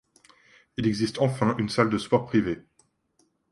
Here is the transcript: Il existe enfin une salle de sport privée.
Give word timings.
Il 0.77 0.87
existe 0.87 1.19
enfin 1.19 1.55
une 1.59 1.69
salle 1.69 1.91
de 1.91 1.99
sport 1.99 2.25
privée. 2.25 2.63